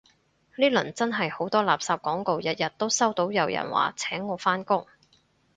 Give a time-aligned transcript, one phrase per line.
[0.55, 4.87] 呢輪真係好多垃圾廣告，日日都收到有人話請我返工